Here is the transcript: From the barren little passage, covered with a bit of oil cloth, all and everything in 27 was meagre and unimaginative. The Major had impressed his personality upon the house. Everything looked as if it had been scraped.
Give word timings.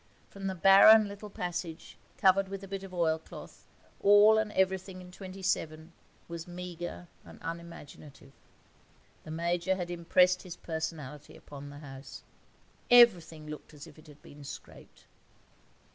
From 0.29 0.47
the 0.47 0.55
barren 0.55 1.07
little 1.07 1.29
passage, 1.29 1.95
covered 2.17 2.47
with 2.47 2.63
a 2.63 2.67
bit 2.67 2.81
of 2.81 2.91
oil 2.91 3.19
cloth, 3.19 3.67
all 4.01 4.39
and 4.39 4.51
everything 4.53 4.99
in 4.99 5.11
27 5.11 5.93
was 6.27 6.47
meagre 6.47 7.07
and 7.23 7.37
unimaginative. 7.43 8.31
The 9.25 9.29
Major 9.29 9.75
had 9.75 9.91
impressed 9.91 10.41
his 10.41 10.55
personality 10.57 11.37
upon 11.37 11.69
the 11.69 11.77
house. 11.77 12.23
Everything 12.89 13.45
looked 13.45 13.75
as 13.75 13.85
if 13.85 13.99
it 13.99 14.07
had 14.07 14.23
been 14.23 14.43
scraped. 14.43 15.05